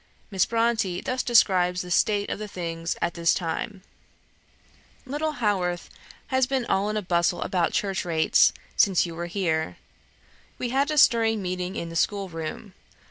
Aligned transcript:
Miss 0.31 0.47
Bronte 0.47 0.99
thus 1.01 1.21
describes 1.21 1.83
the 1.83 1.91
state 1.91 2.31
of 2.31 2.49
things 2.49 2.95
at 3.03 3.13
this 3.13 3.35
time: 3.35 3.83
"Little 5.05 5.33
Haworth 5.33 5.91
has 6.29 6.47
been 6.47 6.65
all 6.65 6.89
in 6.89 6.97
a 6.97 7.03
bustle 7.03 7.43
about 7.43 7.71
church 7.71 8.03
rates, 8.03 8.51
since 8.75 9.05
you 9.05 9.13
were 9.13 9.27
here. 9.27 9.77
We 10.57 10.69
had 10.69 10.89
a 10.89 10.97
stirring 10.97 11.43
meeting 11.43 11.75
in 11.75 11.89
the 11.89 11.95
schoolroom. 11.95 12.73